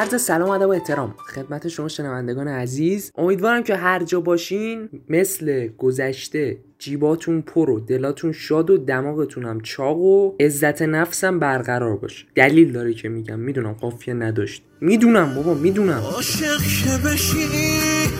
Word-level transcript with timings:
عرض 0.00 0.22
سلام 0.22 0.50
ادب 0.50 0.66
و 0.66 0.72
احترام. 0.72 1.14
خدمت 1.34 1.68
شما 1.68 1.88
شنوندگان 1.88 2.48
عزیز. 2.48 3.12
امیدوارم 3.18 3.62
که 3.62 3.76
هر 3.76 4.04
جا 4.04 4.20
باشین 4.20 4.88
مثل 5.08 5.68
گذشته 5.78 6.58
جیباتون 6.78 7.42
پر 7.42 7.70
و 7.70 7.80
دلاتون 7.80 8.32
شاد 8.32 8.70
و 8.70 8.78
دماغتون 8.78 9.44
هم 9.44 9.60
چاق 9.60 9.98
و 9.98 10.36
عزت 10.40 10.82
نفسم 10.82 11.38
برقرار 11.38 11.96
باشه. 11.96 12.26
دلیل 12.34 12.72
داره 12.72 12.94
که 12.94 13.08
میگم. 13.08 13.38
می‌دونم 13.38 13.72
قافیه 13.72 14.14
نداشت. 14.14 14.62
می‌دونم 14.80 15.34
بابا 15.34 15.54
می‌دونم. 15.54 16.02
عاشق 16.14 16.60
که 16.60 17.08
بشی 17.08 17.46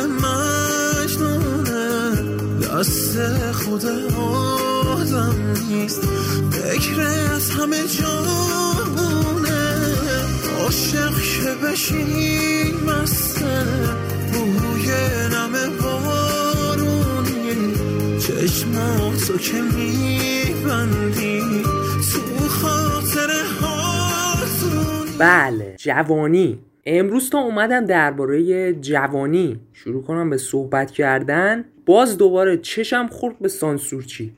دست 2.63 3.17
خود 3.51 3.85
آدم 3.85 5.35
نیست. 5.69 6.01
فکرت 6.51 7.49
همه 7.59 7.77
جانونه 7.87 8.36
که 11.47 11.53
بشی 11.67 12.73
مسته 12.87 13.63
بوی 14.33 14.87
نم 15.33 15.53
بارونی 15.81 17.73
چشماتو 18.19 19.37
که 19.37 19.61
میبندی 19.61 21.41
تو 22.11 22.47
خاطر 22.47 23.29
حسونی 23.61 25.17
بله 25.19 25.75
جوانی. 25.77 26.59
امروز 26.85 27.29
تا 27.29 27.39
اومدم 27.39 27.85
درباره 27.85 28.73
جوانی. 28.73 29.59
شروع 29.73 30.03
کنم 30.03 30.29
به 30.29 30.37
صحبت 30.37 30.91
کردن. 30.91 31.65
باز 31.85 32.17
دوباره 32.17 32.57
چشم 32.57 33.07
خورد 33.07 33.39
به 33.39 33.47
سانسورچی 33.47 34.33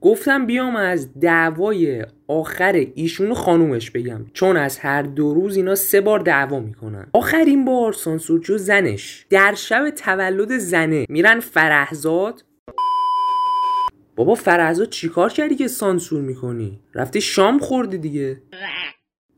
گفتم 0.00 0.46
بیام 0.46 0.76
از 0.76 1.20
دعوای 1.20 2.06
آخر 2.28 2.86
ایشون 2.94 3.30
و 3.30 3.34
خانومش 3.34 3.90
بگم. 3.90 4.26
چون 4.32 4.56
از 4.56 4.78
هر 4.78 5.02
دو 5.02 5.34
روز 5.34 5.56
اینا 5.56 5.74
سه 5.74 6.00
بار 6.00 6.18
دعوا 6.18 6.60
می‌کنن. 6.60 7.06
آخرین 7.12 7.64
بار 7.64 7.92
سانسورچی 7.92 8.58
زنش. 8.58 9.26
در 9.30 9.54
شب 9.54 9.90
تولد 9.90 10.58
زنه. 10.58 11.06
میرن 11.08 11.40
فرهزاد. 11.40 12.44
بابا 14.16 14.34
فرهزاد 14.34 14.88
چیکار 14.88 15.32
کردی 15.32 15.54
که 15.54 15.68
سانسور 15.68 16.20
می‌کنی؟ 16.20 16.80
رفتی 16.94 17.20
شام 17.20 17.58
خوردی 17.58 17.98
دیگه. 17.98 18.42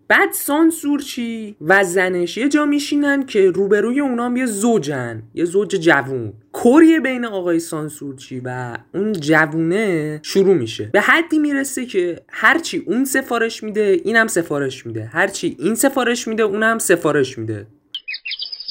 بعد 0.08 0.32
سانسور 0.32 1.00
چی؟ 1.00 1.56
و 1.60 1.84
زنش 1.84 2.36
یه 2.36 2.48
جا 2.48 2.66
میشینن 2.66 3.26
که 3.26 3.50
روبروی 3.50 4.00
اونام 4.00 4.36
یه 4.36 4.46
زوجن. 4.46 5.22
یه 5.34 5.44
زوج 5.44 5.68
جوون. 5.68 6.32
کریه 6.64 7.00
بین 7.00 7.24
آقای 7.24 7.60
سانسورچی 7.60 8.40
و 8.44 8.78
اون 8.94 9.12
جوونه 9.12 10.20
شروع 10.22 10.54
میشه. 10.54 10.90
به 10.92 11.00
حدی 11.00 11.38
می‌رسه 11.38 11.86
که 11.86 12.20
هرچی 12.28 12.82
اون 12.86 13.04
سفارش 13.04 13.62
میده 13.62 14.00
اینم 14.04 14.26
سفارش 14.26 14.86
میده. 14.86 15.04
هرچی 15.04 15.56
این 15.58 15.74
سفارش 15.74 16.28
میده 16.28 16.42
اونم 16.42 16.78
سفارش 16.78 17.38
میده. 17.38 17.66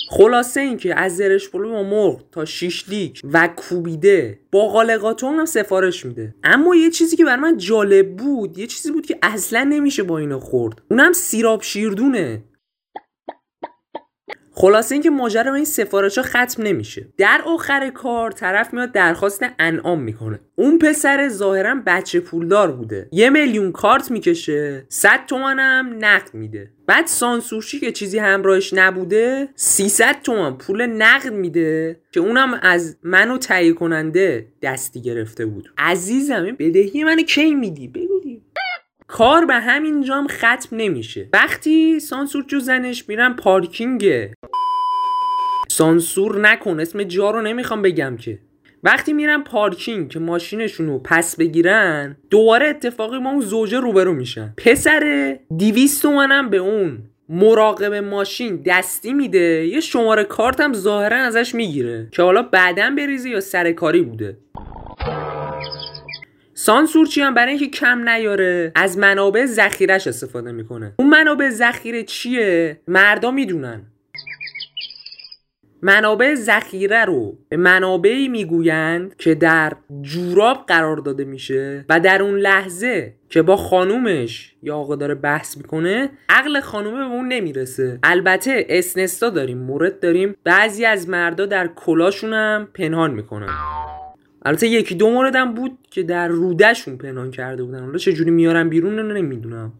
خلاصه 0.10 0.62
اینکه 0.62 1.00
از 1.00 1.18
زرش 1.18 1.50
پلو 1.50 1.76
و 1.76 1.84
مرغ 1.84 2.24
تا 2.32 2.46
شیشلیک 2.46 3.22
و 3.34 3.50
کوبیده 3.56 4.40
با 4.52 4.68
قالقاتون 4.68 5.36
هم 5.36 5.46
سفارش 5.46 6.06
میده. 6.06 6.36
اما 6.44 6.76
یه 6.76 6.90
چیزی 6.90 7.16
که 7.16 7.26
بر 7.26 7.36
من 7.36 7.58
جالب 7.58 8.16
بود 8.16 8.58
یه 8.58 8.68
چیزی 8.68 8.92
بود 8.92 9.06
که 9.06 9.18
اصلا 9.22 9.64
نمیشه 9.64 10.04
با 10.04 10.18
اینا 10.18 10.40
خورد. 10.40 10.82
اونم 10.92 11.14
سیراب 11.14 11.62
شیردونه. 11.62 12.44
خلاصه 14.60 14.96
اینکه 14.96 15.10
ماجرا 15.10 15.54
این 15.54 15.66
سفارش 15.66 16.18
ها 16.18 16.24
ختم 16.24 16.64
نمیشه. 16.64 17.08
در 17.18 17.42
آخر 17.46 17.90
کار 17.90 18.32
طرف 18.32 18.74
میاد 18.74 18.92
درخواست 18.92 19.46
انعام 19.60 20.02
می‌کنه. 20.02 20.40
اون 20.56 20.80
پسر 20.80 21.30
ظاهرا 21.30 21.82
بچه 21.86 22.20
پولدار 22.20 22.72
بوده. 22.72 23.10
یه 23.12 23.30
میلیون 23.30 23.72
کارت 23.72 24.12
می‌کشه 24.12 24.86
100 24.90 25.20
تومنم 25.28 25.96
نقد 26.00 26.34
میده. 26.34 26.72
بعد 26.88 27.08
سانسورشی 27.08 27.80
که 27.80 27.92
چیزی 27.92 28.20
همراهش 28.20 28.74
نبوده 28.74 29.50
300 29.56 30.22
تومن 30.24 30.58
پول 30.58 30.86
نقد 30.86 31.34
میده 31.34 32.00
که 32.12 32.20
اونم 32.20 32.60
از 32.62 32.98
منو 33.04 33.38
تهیه 33.38 33.74
کننده 33.74 34.48
دستی 34.62 35.02
گرفته 35.02 35.46
بود. 35.46 35.70
عزیزم 35.78 36.56
بدهی 36.60 37.04
منو 37.04 37.22
کی 37.22 37.56
میدی. 37.56 37.88
کار 39.08 39.46
به 39.46 39.54
همین 39.54 40.04
جام 40.04 40.28
ختم 40.28 40.68
نمیشه. 40.72 41.30
وقتی 41.34 42.00
سانسور 42.00 42.44
جو 42.48 42.60
زنش 42.60 43.10
میرن 43.10 43.34
پارکینگ. 43.34 44.06
سانسور 45.68 46.40
نکن 46.40 46.80
اسم 46.80 47.04
جا 47.04 47.32
رو 47.32 47.42
نمی‌خوام 47.42 47.82
بگم 47.82 48.18
که. 48.18 48.40
وقتی 48.84 49.14
میرن 49.14 49.44
پارکینگ 49.44 50.10
که 50.10 50.20
ماشینشون 50.20 50.88
رو 50.88 51.00
پس 51.00 51.36
بگیرن 51.36 52.18
دوباره 52.30 52.68
اتفاقی 52.68 53.18
ما 53.18 53.32
اون 53.32 53.42
زوجه 53.42 53.80
روبرو 53.80 54.14
میشن. 54.14 54.54
پسر 54.58 55.38
دیویست 55.58 56.02
تومنم 56.02 56.50
به 56.50 56.58
اون 56.58 57.00
مراقب 57.30 57.94
ماشین 57.94 58.62
دستی 58.66 59.14
میده 59.14 59.68
یه 59.68 59.80
شماره 59.80 60.24
کارت 60.24 60.60
هم 60.60 60.74
ظاهرا 60.74 61.18
ازش 61.18 61.56
می‌گیره 61.56 62.08
که 62.12 62.22
حالا 62.22 62.42
بعدا 62.42 62.90
بریزه 62.98 63.30
یا 63.30 63.40
سرکاری 63.40 64.02
بوده. 64.02 64.38
سانسورچی 66.60 67.22
هم 67.22 67.34
برای 67.34 67.50
اینکه 67.50 67.68
کم 67.68 68.10
نیاره. 68.10 68.72
از 68.76 68.98
منابع 68.98 69.46
ذخیرش 69.46 70.08
استفاده 70.08 70.52
می‌کنه. 70.52 70.94
اون 71.00 71.10
منابع 71.10 71.50
ذخیره 71.50 72.04
چیه؟ 72.04 72.82
مردا 72.88 73.32
می‌دونن. 73.32 73.82
منابع 75.82 76.36
ذخیره 76.36 77.06
رو 77.06 77.38
به 77.50 77.58
منابعی 77.58 78.28
می‌گویند 78.28 79.16
که 79.18 79.36
در 79.36 79.74
جوراب 80.02 80.66
قرار 80.68 80.98
داده 80.98 81.24
میشه 81.24 81.86
و 81.90 82.00
در 82.00 82.22
اون 82.22 82.38
لحظه 82.38 83.14
که 83.30 83.42
با 83.42 83.56
خانومش 83.56 84.56
یا 84.64 84.76
آقا 84.78 84.96
داره 84.96 85.16
بحث 85.16 85.58
می‌کنه 85.58 86.10
عقل 86.30 86.60
خانومه 86.60 86.98
به 86.98 87.14
اون 87.16 87.28
نمی‌رسه. 87.28 88.00
البته 88.04 88.66
اسنستا 88.70 89.30
داریم 89.30 89.58
مورد 89.58 90.00
داریم. 90.00 90.36
بعضی 90.44 90.86
از 90.86 91.10
مردا 91.10 91.46
در 91.46 91.68
کلاشون 91.68 92.34
هم 92.34 92.68
پنهان 92.74 93.12
می‌کنن. 93.12 93.50
البته 94.48 94.68
یکی 94.68 94.96
دو 94.96 95.10
موردم 95.10 95.54
بود 95.54 95.78
که 95.92 96.04
در 96.04 96.28
رودشون 96.28 96.98
پنهان 96.98 97.32
کرده 97.32 97.64
بودن. 97.64 97.80
حالا 97.80 97.98
چجوری 97.98 98.32
میارن 98.32 98.70
بیرون 98.70 98.98
رو 98.98 99.14
نمی‌دونم. 99.14 99.74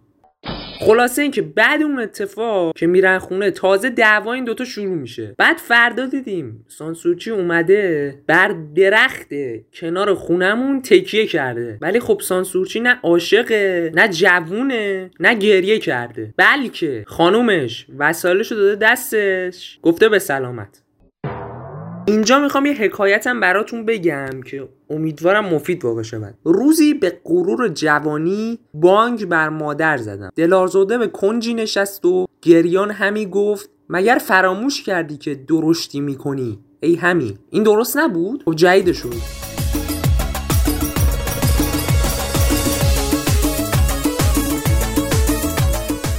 خلاصه 0.80 1.22
اینکه 1.22 1.42
بعد 1.42 1.82
اون 1.82 2.00
اتفاق 2.00 2.76
که 2.78 2.88
میرن 2.88 3.20
خونه 3.20 3.52
تازه 3.52 3.90
دعوا 3.90 4.34
این 4.34 4.44
دوتا 4.44 4.66
شروع 4.66 4.96
میشه. 4.96 5.36
بعد 5.38 5.58
فردا 5.58 6.06
دیدیم 6.06 6.66
سانسورچی 6.68 7.32
اومده 7.32 8.16
بر 8.28 8.56
درخت 8.76 9.28
کنار 9.74 10.14
خونمون 10.14 10.82
تکیه 10.82 11.28
کرده. 11.28 11.78
ولی 11.82 12.00
خب 12.00 12.22
سانسورچی 12.24 12.80
نه 12.80 13.00
عاشقه 13.04 13.92
نه 13.96 14.08
جوونه 14.08 15.12
نه 15.20 15.36
گریه 15.36 15.80
کرده. 15.80 16.34
بلکه 16.38 17.04
خانومش 17.08 17.86
وسایلشو 17.98 18.56
داده 18.56 18.76
دستش. 18.86 19.80
گفته 19.82 20.10
به 20.10 20.20
سلامت. 20.20 20.84
اینجا 22.10 22.40
می‌خوام 22.40 22.66
یه 22.66 22.74
حکایتم 22.74 23.40
براتون 23.40 23.86
بگم 23.86 24.42
که 24.46 24.70
امیدوارم 24.90 25.46
مفید 25.46 25.86
واقع 25.86 26.02
شود. 26.02 26.34
روزی 26.44 26.94
به 26.94 27.20
غرور 27.26 27.68
جوانی 27.68 28.60
بانک 28.74 29.26
بر 29.26 29.50
مادر 29.50 29.98
زدم. 29.98 30.32
دلارزاده 30.36 30.98
به 30.98 31.08
کنجی 31.08 31.54
نشست 31.54 32.06
و 32.06 32.28
گریان 32.42 32.92
همی 32.92 33.26
گفت 33.26 33.70
مگر 33.90 34.18
فراموش 34.26 34.84
کردی 34.84 35.18
که 35.18 35.36
درشتی 35.36 36.00
می‌کنی؟ 36.00 36.60
ای 36.80 36.96
همی 36.96 37.38
این 37.50 37.64
درست 37.64 37.98
نبود؟ 37.98 38.44
خب 38.46 38.56
جدیدش 38.56 39.02
بود 39.02 39.22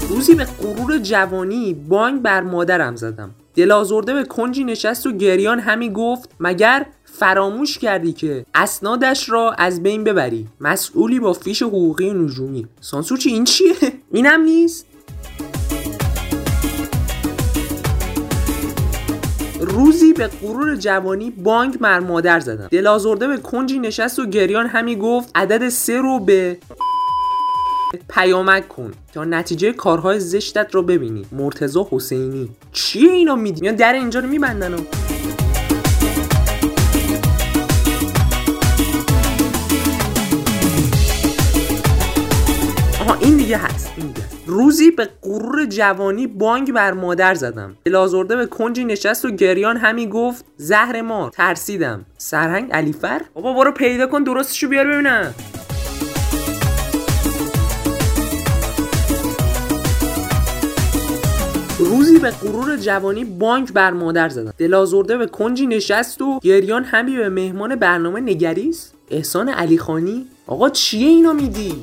روزی 0.08 0.34
به 0.34 0.44
غرور 0.44 0.98
جوانی 0.98 1.74
بانگ 1.74 2.22
بر 2.22 2.40
مادرم 2.40 2.96
زدم. 2.96 3.34
دلازرده 3.58 4.14
به 4.14 4.24
کنجی 4.24 4.64
نشست 4.64 5.06
و 5.06 5.12
گریان 5.12 5.60
همی 5.60 5.90
گفت 5.90 6.30
مگر 6.40 6.86
فراموش 7.04 7.78
کردی 7.78 8.12
که 8.12 8.46
اسنادش 8.54 9.30
را 9.30 9.52
از 9.52 9.82
بین 9.82 10.04
ببری؟ 10.04 10.46
مسئولی 10.60 11.20
با 11.20 11.32
فیش 11.32 11.62
حقوقی 11.62 12.10
نجومی. 12.10 12.66
سانسور 12.80 13.18
چی؟ 13.18 13.30
این 13.30 13.44
چیه؟ 13.44 13.74
اینم 14.12 14.40
نیست؟ 14.40 14.86
روزی 19.60 20.12
به 20.12 20.26
غرور 20.26 20.76
جوانی 20.76 21.30
بانک 21.30 21.78
بر 21.78 22.00
مادر 22.00 22.40
زدم. 22.40 22.68
دلازرده 22.70 23.28
به 23.28 23.36
کنجی 23.36 23.78
نشست 23.78 24.18
و 24.18 24.26
گریان 24.26 24.66
همی 24.66 24.96
گفت 24.96 25.30
عدد 25.34 25.68
سه 25.68 25.96
رو 25.96 26.18
به 26.18 26.58
پیامک 28.08 28.68
کن. 28.68 28.92
تا 29.14 29.24
نتیجه 29.24 29.72
کارهای 29.72 30.20
زشتت 30.20 30.74
رو 30.74 30.82
ببینی. 30.82 31.26
مرتزا 31.32 31.88
حسینی. 31.90 32.48
چیه 32.72 33.12
اینا 33.12 33.34
میدی؟ 33.34 33.60
میان 33.60 33.74
در 33.74 33.92
اینجا 33.92 34.20
رو 34.20 34.28
میبندن 34.28 34.74
و 34.74 34.78
این 43.20 43.36
دیگه 43.36 43.56
هست 43.56 43.92
این 43.96 44.06
دیگه. 44.06 44.26
روزی 44.46 44.90
به 44.90 45.08
غرور 45.22 45.66
جوانی 45.66 46.26
بانگ 46.26 46.72
بر 46.72 46.92
مادر 46.92 47.34
زدم. 47.34 47.76
لازرده 47.86 48.36
به 48.36 48.46
کنجی 48.46 48.84
نشست 48.84 49.24
و 49.24 49.30
گریان 49.30 49.76
همی 49.76 50.06
گفت 50.06 50.44
زهر 50.56 51.02
ما 51.02 51.30
ترسیدم. 51.30 52.06
سرهنگ 52.18 52.72
علیفر؟ 52.72 53.22
بابا 53.34 53.52
برو 53.52 53.72
پیدا 53.72 54.06
کن 54.06 54.22
درستشو 54.22 54.68
بیار 54.68 54.86
ببینم. 54.86 55.34
روزی 61.98 62.18
به 62.18 62.30
غرور 62.30 62.76
جوانی 62.76 63.24
بانک 63.24 63.72
بر 63.72 63.90
مادر 63.90 64.28
زدم 64.28 64.52
دلازرده 64.58 65.16
به 65.16 65.26
کنجی 65.26 65.66
نشست 65.66 66.22
و 66.22 66.40
گریان 66.42 66.84
همی 66.84 67.16
به 67.16 67.28
مهمان 67.28 67.76
برنامه 67.76 68.20
نگریست 68.20 68.94
احسان 69.10 69.48
علی 69.48 69.78
خانی 69.78 70.26
آقا 70.46 70.68
چیه 70.68 71.08
اینا 71.08 71.32
میدی؟ 71.32 71.74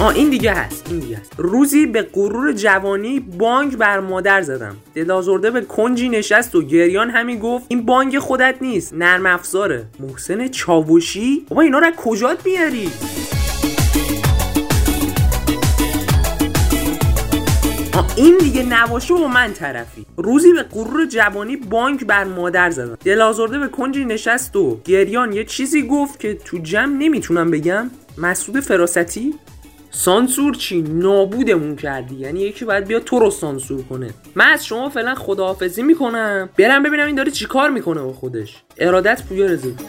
آه 0.00 0.14
این 0.14 0.30
دیگه 0.30 0.52
هست 0.52 0.86
این 0.90 0.98
دیگه 0.98 1.16
هست. 1.16 1.32
روزی 1.36 1.86
به 1.86 2.02
غرور 2.02 2.52
جوانی 2.52 3.20
بانک 3.20 3.76
بر 3.76 4.00
مادر 4.00 4.42
زدم. 4.42 4.76
دلازرده 4.94 5.50
به 5.50 5.60
کنجی 5.60 6.08
نشست 6.08 6.54
و 6.54 6.62
گریان 6.62 7.10
همی 7.10 7.38
گفت 7.38 7.64
این 7.68 7.86
بانک 7.86 8.18
خودت 8.18 8.54
نیست 8.60 8.94
نرم 8.94 9.26
افزاره. 9.26 9.84
محسن 10.00 10.48
چاوشی؟ 10.48 11.46
بابا 11.48 11.62
اینا 11.62 11.78
رو 11.78 11.90
کجات 11.96 12.44
بیاری؟ 12.44 12.90
این 18.16 18.38
دیگه 18.38 18.62
نباشه 18.62 19.14
و 19.14 19.28
من 19.28 19.52
طرفی. 19.52 20.06
روزی 20.16 20.52
به 20.52 20.62
غرور 20.62 21.06
جوانی 21.06 21.56
بانک 21.56 22.04
بر 22.04 22.24
مادر 22.24 22.70
زدم. 22.70 22.98
دلازرده 23.04 23.58
به 23.58 23.68
کنجی 23.68 24.04
نشست 24.04 24.56
و 24.56 24.80
گریان 24.84 25.32
یه 25.32 25.44
چیزی 25.44 25.82
گفت 25.82 26.20
که 26.20 26.34
تو 26.34 26.58
جمع 26.58 26.96
نمی‌تونم 26.96 27.50
بگم. 27.50 27.90
مسعود 28.18 28.60
فراستی؟ 28.60 29.34
سانسور 29.90 30.54
چی؟ 30.54 30.82
نابودمون 30.82 31.76
کردی. 31.76 32.14
یعنی 32.14 32.40
یکی 32.40 32.64
باید 32.64 32.86
بیا 32.86 33.00
تو 33.00 33.18
رو 33.18 33.30
سانسور 33.30 33.82
کنه. 33.82 34.10
من 34.34 34.46
از 34.46 34.66
شما 34.66 34.88
فعلا 34.88 35.14
خداحافظی 35.14 35.82
می‌کنم. 35.82 36.48
برم 36.58 36.82
ببینم 36.82 37.06
این 37.06 37.14
داره 37.14 37.30
چیکار 37.30 37.70
می‌کنه 37.70 38.02
با 38.02 38.12
خودش. 38.12 38.62
ارادت 38.78 39.22
پویا 39.28 39.46
رزید 39.46 39.80